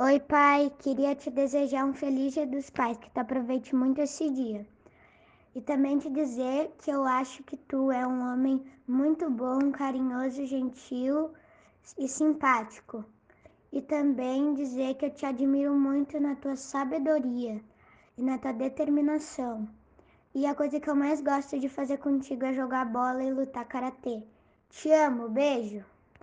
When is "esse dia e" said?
4.00-5.60